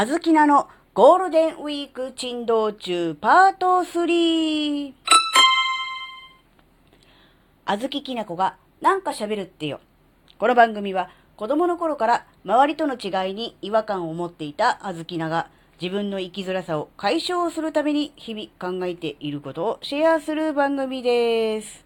[0.00, 4.92] あずきなのゴールデンウィーク珍道中パート3。
[7.64, 9.80] あずききなこがなんか喋るってよ。
[10.38, 15.50] この番組は子供の頃から周りとの違いに違和感を持っていたあずきなが
[15.82, 21.84] 自分の生きづらさを解消するために日々考えていることをシェアする番組です。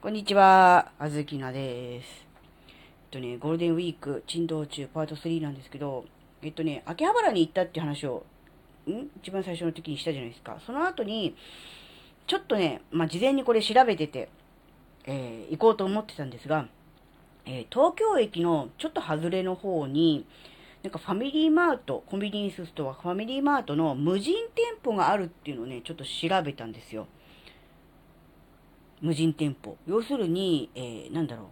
[0.00, 2.26] こんにちは、あずきなです。
[2.68, 2.74] えっ
[3.10, 6.06] とね、ゴールデンウィーク珍道中パート3なんですけど、
[6.42, 8.24] えっとね、秋葉原に行ったっていう話を、
[8.88, 9.08] ん？
[9.22, 10.58] 一番最初の時にしたじゃないですか。
[10.66, 11.36] その後に、
[12.26, 14.28] ちょっとね、まあ、事前にこれ調べてて、
[15.04, 16.66] えー、行こうと思ってたんですが、
[17.46, 20.26] えー、東京駅のちょっと外れの方に、
[20.82, 27.06] なんかファミリーマート、コンビニエンスストア、ファミリーマートの無人店舗があるっていうのをね、ちょっと調べたんですよ。
[29.00, 29.76] 無人店舗。
[29.86, 31.50] 要するに、えー、なんだろ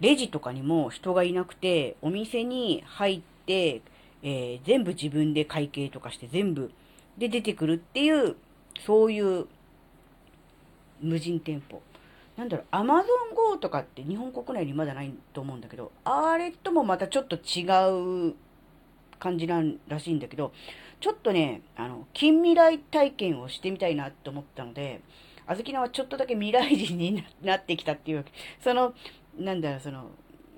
[0.00, 0.02] う。
[0.02, 3.82] レジとかにも人がいなくて、お店に入って、
[4.22, 6.72] えー、全部自分で会計とかして全部
[7.16, 8.36] で出てくるっていう、
[8.84, 9.46] そういう
[11.00, 11.82] 無人店舗。
[12.36, 17.64] なんだろう、アマゾン GO とかって日本国内にまだないと思うんだけど、あれともまたちょっと違
[18.30, 18.34] う
[19.18, 20.52] 感じなんらしいんだけど、
[21.00, 25.00] ちょっとね、あの、近未来体験をしてみたいなと思ったので、
[25.46, 28.94] あずきなはちょっとだけ未来人になってきたっていうわけ、その、
[29.36, 30.10] なんだろう、その、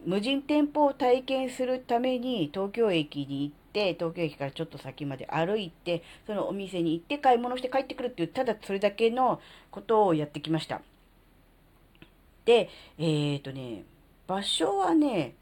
[0.04, 9.40] 無人店舗を体験するために東京駅に行って、東京駅からちょっと先まで歩いて、そのお店に行って買い物して帰ってくるっていう、ただそれだけの
[9.70, 10.82] ことをやってきました。
[12.44, 12.68] で、
[12.98, 13.84] えっ、ー、とね、
[14.26, 15.34] 場所はね、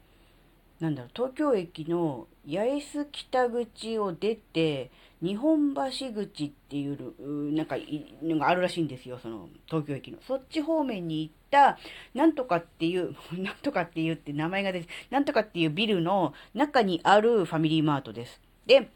[0.79, 7.75] なんだろう、東京駅の八重洲北口を出て、日本橋口っていう、なんか、
[8.23, 10.17] のがあるらしいんですよ、その、東京駅の。
[10.25, 11.77] そっち方面に行った、
[12.13, 18.41] なんとかっていう、 なんとかっていうって名前が出て、なんとかっていうビルの中にあるファミリーマートです。
[18.65, 18.89] で、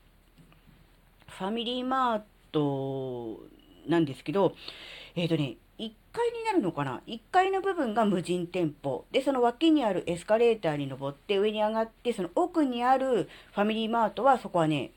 [1.28, 2.22] ファミリーマー
[2.54, 3.42] ト
[3.88, 4.56] なんですけど、
[5.16, 9.06] えっ、ー、とね、1階になるのかな ?1 階の部分が無人店舗。
[9.12, 14.92] で、その脇にあるエスカレーターに登って上に上がって、その奥にあるファミリーマートはそこはね、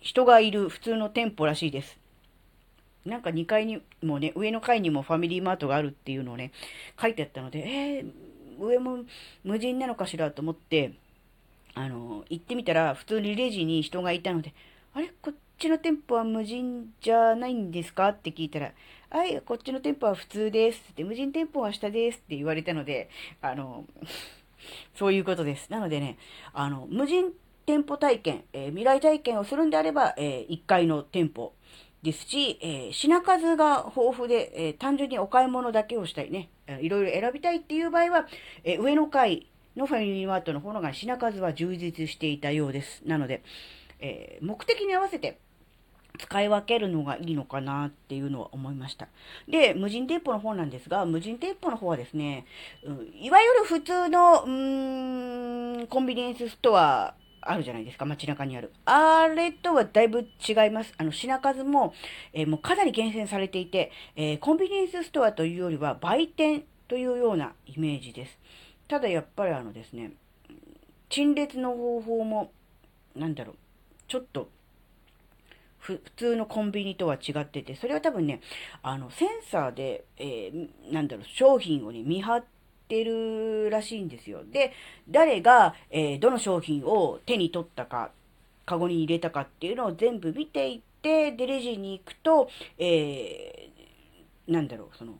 [0.00, 1.98] 人がいる普通の店舗らしいです。
[3.04, 6.52] なんか2階にもね、上の階にもファミリーマートがあるっていうのをね、
[7.00, 8.12] 書いてあったので、えー、
[8.58, 9.04] 上も
[9.44, 10.94] 無人なのかしらと思って、
[11.74, 14.54] あの、行ってみたら、普通にレジに人がいたので、
[14.92, 15.12] あれ？
[15.22, 18.08] こっちの店舗は無人じゃないんですか？
[18.08, 18.72] って聞いたら、
[19.10, 23.08] はい、こっちの店舗は普通ですって、無人店舗は下ですって言われたので、
[23.40, 23.84] あの、
[24.96, 25.70] そういうことです。
[25.70, 26.18] なのでね、
[26.52, 27.30] あの、無人
[27.66, 31.52] 店舗体験、えー、未来体験をするんであれば、えー、1階の店舗
[32.02, 36.50] ですし、えー、品数が豊富で、え、単純にお買い物だけをしたいね、
[36.80, 38.26] いろいろ選びたいっていう場合は、
[38.62, 43.02] え、上の階のファミリーマートの方が品数は充実していたようです。
[43.04, 43.42] なので、
[43.98, 45.38] え、目的に合わせて
[46.18, 49.08] 使い分けるのがいいのかなっていうのは思いました。
[49.48, 52.46] で、無人店舗の方なんですが、無人店舗の方はですね、
[52.84, 57.14] うん、いわゆる普通の、うーん、コンビニエンスストア
[57.46, 58.72] あるじゃないですか、街中にある。
[58.84, 60.92] あれとはだいぶ違います。
[60.98, 61.94] あの、品数も、
[62.32, 68.38] えー、もうかなり厳選されていて、えー、コンビニエンスストアというよりは売店というようなイメージです。
[68.88, 70.12] ただやっぱりあのですね、
[71.08, 72.52] 陳列の方法も、
[73.14, 73.56] なんだろう、
[74.08, 74.48] ちょっと、
[75.78, 78.40] 普通のコンビニとは違ってて、それは多分ね、
[78.82, 82.55] あの、センサーで、えー、なんだろう、商品をね、見張って、
[82.86, 84.42] ってるらしいんですよ。
[84.44, 84.72] で、
[85.10, 88.12] 誰が、えー、どの商品を手に取ったか、
[88.64, 92.48] カゴに入れたかっていうのを全部見ていって、で、レジに行くと、
[92.78, 95.14] えー、なんだろう、その、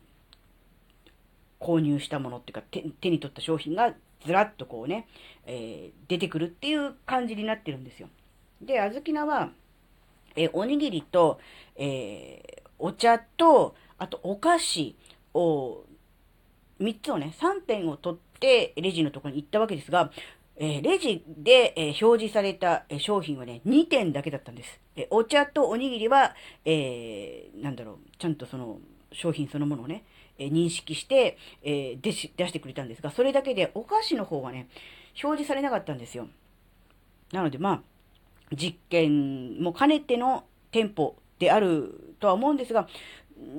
[1.59, 3.93] 購入したものっていうか手、手に取った商品が
[4.25, 5.07] ずらっとこうね、
[5.45, 8.09] えー、出てくるっていう感じになってるんですよ。
[8.61, 9.51] で、あずきなは、
[10.35, 11.39] えー、おにぎりと、
[11.75, 14.95] えー、お茶と、あとお菓子
[15.33, 15.83] を
[16.79, 20.11] 3つをね、3点を取ってレジのところに行ったわけですが、
[20.57, 24.79] えー、レジで、えー、表示された、えー、商品はね、2点だけだったんです。
[24.95, 26.35] えお茶とおにぎりは、
[26.65, 28.79] えなんだろう、ちゃんとその
[29.11, 30.03] 商品そのものをね、
[30.39, 34.67] え認識して、え出し、出してくれたんですが、それだけでお菓子の方はね、
[35.23, 36.27] 表示されなかったんですよ。
[37.31, 37.81] なのでまあ、
[38.55, 42.87] 実験も兼ねての店舗であるとは思うんですが、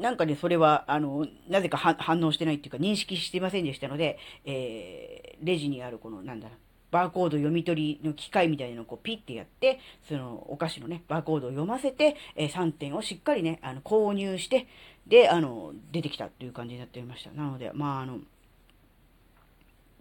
[0.01, 6.59] なんかね、それは、あの、なぜか反応してないっていうか認識してませんでしたので、えー、レジにあるこの、なんだろう、
[6.91, 9.79] バーコード読み取りの機械みたいなのをこうピッてやって、
[10.09, 14.67] そのお菓子のね、バーコードを読ませて、えー、3点をしっかりね、あの、購入して、
[15.07, 17.31] で、あの、出てきたっていう感じになっておりました。
[17.31, 18.19] なので、まあ、あの、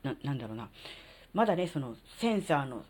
[0.03, 0.69] な、なんだろうな。
[1.33, 2.83] まだね、その、センサーの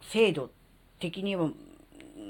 [0.00, 0.50] 精度
[0.98, 1.50] 的には、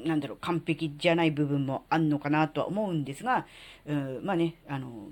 [0.05, 3.46] なんだろう、完璧じゃない部分もあんのかなとは思うんですが、
[3.87, 5.08] うん、まあね、あの、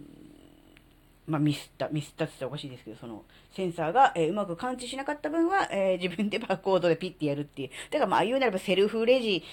[1.27, 7.71] まあ、ミスった、ミスったって言ったらおかしいですけど、その、センサーが、えー、うまく感知しなかった分は、えー、自分でバーコードでピッてやるっていう。
[7.91, 9.45] だからまあ、言うならばセルフレジ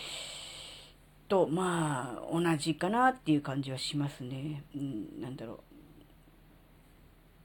[1.27, 4.63] と、まあ、同じかなっていう感じはしますね。
[4.75, 5.59] うん、なんだろう。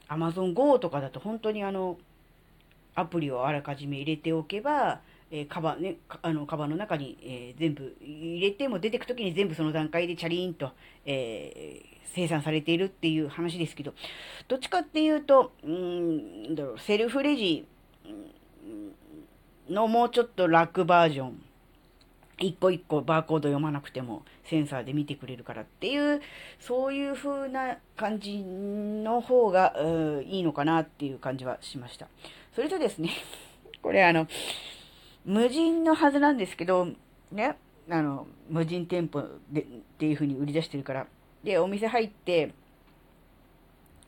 [0.08, 1.98] アマゾン GO とかだと本当にあの、
[2.94, 5.00] アプリをあらかじめ入れておけば、
[5.36, 10.70] えー、カバンね、あの、カバンの中に、えー、全部入れても出てくときに全部その段階でチャリーンと、
[11.04, 13.94] えー、生産されているっていう話ですけど、
[14.46, 17.66] どっちかっていうと、うん、だろう、セルフレジ
[19.68, 21.42] のもうちょっと楽バージョン。
[22.38, 26.20] 一個一個バーコード読まなくてもセンサーで見てくれるからっていう、
[26.60, 29.74] そういう風な感じの方が
[30.24, 32.06] いいのかなっていう感じはしました。
[32.54, 33.10] それとですね、
[33.82, 34.26] これあの、
[35.24, 36.88] 無人のはずなんですけど、
[37.32, 37.56] ね、
[37.88, 39.64] あの、無人店舗でっ
[39.98, 41.06] ていう風に売り出してるから、
[41.42, 42.52] で、お店入って、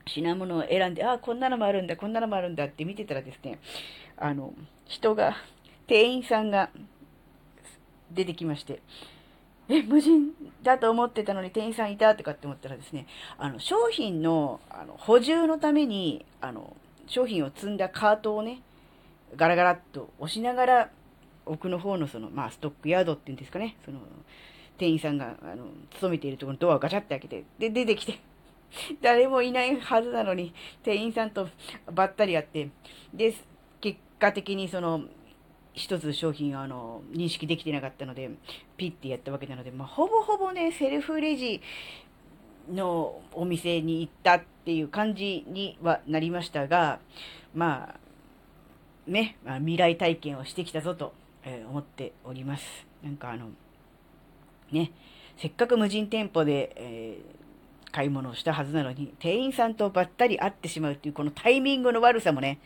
[0.06, 3.58] 品物を選んで、あ、こんなのもあるんだ、こんなのもあるんだって見てたらですね、
[4.16, 4.54] あの、
[4.84, 5.36] 人が、
[5.86, 6.70] 店員さんが
[8.10, 8.82] 出てきまして、
[9.69, 16.76] え、無人だと思ってたのに店員さんいたとかって思ったらですね、あの、商品のあの補充のために、あの、
[17.08, 18.62] 商品を積んだカートをね、
[19.34, 20.90] ガラガラっと押しながら、
[21.46, 24.00] 奥の方のその、まあ、ストックヤードっていうんですかね、その、
[24.78, 28.20] 店員さんが、あの、勤めているところのドアをガチャって開けて、で、出てきて、
[29.00, 30.52] 誰もいないはずなのに、
[30.82, 31.48] 店員さんと
[31.93, 32.69] ばったり会って、
[33.14, 33.34] で、
[33.81, 35.04] 結果的にその、
[35.72, 38.31] 一つ商品をあの、認識できてなかったので、
[38.76, 41.60] ピッてやったわけなので、まあ、ほぼほぼね、セルフレジ
[42.70, 46.98] のお店に行ったっていう感じにはなりましたが、
[47.54, 51.12] まあ、ね、まあ、未来体験をしてきたぞと、
[51.46, 52.64] えー、思っております。
[53.02, 53.48] なんかあの、
[54.72, 54.90] ね、
[55.38, 62.58] せっかく無人店舗で、えー、買い物をしたはずなのに、店員さんとばったり会ってしまうっていうこのタイミングの悪さもね、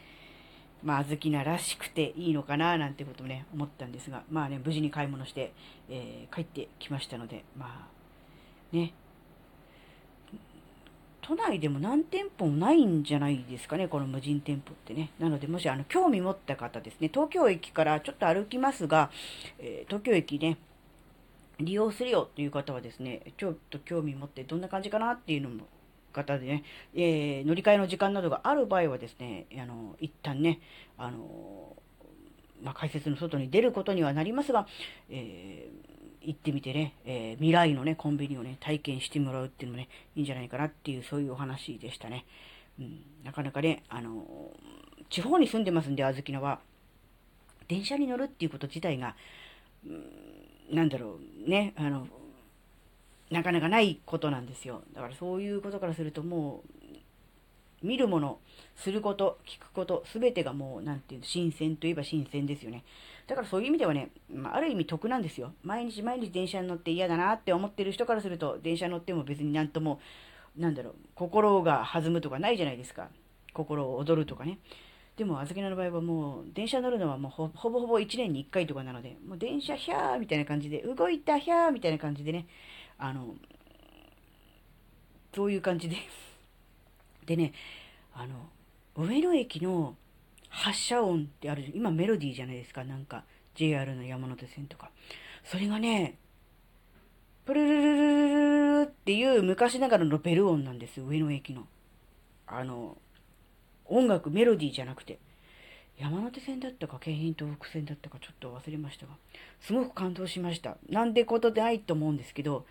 [0.82, 5.52] まあ、あずきならしくていいのかな、なんてこともね、思ったんですが、まあね、無事に買い物して、
[5.90, 8.94] えー、帰ってきましたので、まあ、ね、
[11.30, 15.12] 都内でも何店舗もないんじゃないですかね、この無人店舗ってね。
[15.20, 19.12] なので、もしあの興味持った方ですね、東京駅からちょっと歩きますが、
[19.60, 20.58] えー、東京駅ね、
[21.60, 25.68] 利用するよっていう方はですね、ちょっと興味持ってどんな感じかなっていうのも
[26.12, 26.64] 方でね、
[26.96, 30.58] えー、乗り換えの時間などがある場合はですね、あの、一旦ね、
[30.98, 31.76] あの、
[32.60, 34.66] まあ、解説の外に出ることにはなりますが、
[35.08, 35.89] えー、
[36.22, 42.26] 行ってみてね、えー、未来のね、コンビニをね、体験してもらうっていうのもね、いいんじゃないかなっていう、そういうお話でしたね。
[42.78, 44.24] うん、なかなかね、あの、
[45.08, 46.60] 地方に住んでますんで、あずきのは、
[47.68, 49.14] 電車に乗るっていうこと自体が、
[49.86, 52.06] うん、なんだろう、ね、あの、
[53.30, 54.82] なかなかないことなんですよ。
[54.92, 56.80] だからそういうことからするともう、
[57.82, 58.38] 見るもの、
[58.76, 62.84] すること、聞くこと、すべてがもう、なんていうの、新鮮といえば新鮮ですよね。
[63.30, 65.52] だからそういう意味ではね、まあ、ある意味得なんですよ。
[65.62, 70.00] 毎日毎日電車に乗って嫌だなって思ってる人からすると、電車に乗っても別になんとも、
[70.56, 73.08] なんだろう、心が弾むとかないじゃないですか。
[73.54, 74.58] 心を踊るとかね。
[75.16, 82.48] でも、あずきの場合はもう、電車乗るのはもうほぼほぼ1年に1回とかなので、もう電車ひゃーみたいな感じで、動いたひゃーみたいな感じでね、
[82.98, 83.36] あの、
[85.36, 85.96] そういう感じで
[87.26, 87.52] でね、
[88.12, 88.48] あの、
[88.96, 89.94] 上野駅の
[90.50, 94.90] 発車音ってある今メロディーじゃないですか、なんか JR の山手線とか。
[95.44, 96.18] それがね、
[97.46, 101.66] プルルルルルルっていう昔ながらのベル音なんです、上野駅の。
[102.46, 102.98] あの、
[103.86, 105.18] 音楽、メロディーじゃなくて。
[105.98, 109.12] 山手線だったか京浜東北線だったかちょっと忘れましたが、
[109.60, 110.78] すごく感動しました。
[110.88, 112.64] なんでことでないと思うんですけど、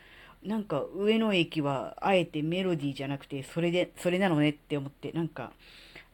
[0.43, 5.51] なんか上野駅はあえてメロディーじゃなくて、それで、それなのねって思って、なんか、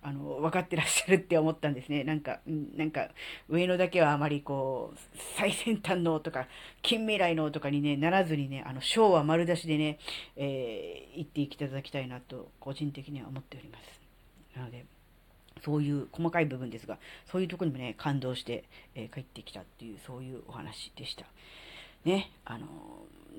[0.07, 2.03] あの、分かってらっしゃるって思ったんですね。
[2.03, 2.39] なんか、
[2.77, 3.09] なんか、
[3.49, 4.97] 上野だけはあまりこう、
[5.35, 6.47] 最先端のとか、
[6.83, 9.97] 近未来のとかにね、ならずにね、あの、昭和丸出しでね、
[10.35, 13.99] えー、行っていただきたいなと、個人的には思っております。
[14.55, 14.85] なので、
[15.63, 16.99] そういう細かい部分ですが、
[17.31, 21.25] そういうとこにもね、感動して、えー、帰ってきたっていう、そういうお話でした。
[22.03, 22.67] ね、あの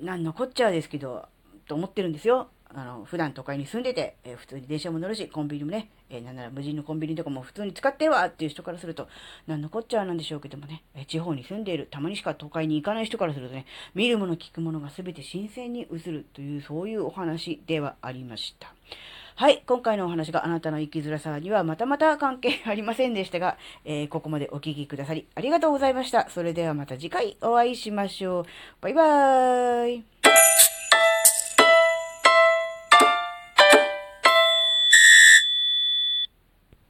[0.01, 1.29] 何のこっちゃですけど、
[1.65, 2.49] と思ってるんですよ。
[2.79, 9.07] あの、普段都会に住んでて、えー、普通に電車も乗るし、コンビニもね、えー、なんなら無人のコンビニとかも普通に使ってるわっていう人からすると、
[9.47, 13.65] 何のこっちゃなんでしょうけどもね、え、地方に住んでいる、たまにしか都会に行かない人からするとね、
[13.95, 18.71] 見るもの聞くものが全て新鮮に映るという、そういうお話ではありました。
[19.37, 26.27] はい、今回のお話があなたの生きづらさにはまたまた関係ありませんでしたが、えー、ここまでお聴きくださりありがとうございました。
[26.29, 28.45] それではまた次回お会いしましょう。
[28.81, 30.16] バイバーイ。